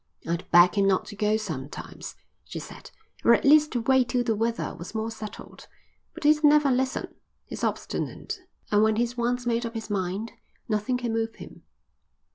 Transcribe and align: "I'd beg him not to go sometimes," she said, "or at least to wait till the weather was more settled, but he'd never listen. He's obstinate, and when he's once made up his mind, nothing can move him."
"I'd 0.27 0.49
beg 0.49 0.73
him 0.79 0.87
not 0.87 1.05
to 1.09 1.15
go 1.15 1.37
sometimes," 1.37 2.15
she 2.43 2.57
said, 2.57 2.89
"or 3.23 3.35
at 3.35 3.45
least 3.45 3.71
to 3.73 3.81
wait 3.81 4.09
till 4.09 4.23
the 4.23 4.35
weather 4.35 4.73
was 4.73 4.95
more 4.95 5.11
settled, 5.11 5.67
but 6.15 6.23
he'd 6.23 6.43
never 6.43 6.71
listen. 6.71 7.13
He's 7.45 7.63
obstinate, 7.63 8.39
and 8.71 8.81
when 8.81 8.95
he's 8.95 9.15
once 9.15 9.45
made 9.45 9.63
up 9.63 9.75
his 9.75 9.91
mind, 9.91 10.31
nothing 10.67 10.97
can 10.97 11.13
move 11.13 11.35
him." 11.35 11.65